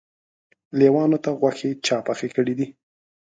[0.77, 2.67] لېوانو ته غوښې چا پخې کړی دي.